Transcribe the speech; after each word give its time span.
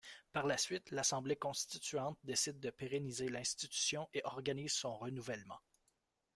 Par 0.33 0.47
la 0.47 0.57
suite, 0.57 0.89
l'assemblée 0.89 1.35
constituante 1.35 2.17
décide 2.23 2.59
de 2.59 2.71
pérenniser 2.71 3.29
l'institution 3.29 4.09
et 4.15 4.23
organise 4.25 4.73
son 4.73 4.97
renouvellement. 4.97 5.59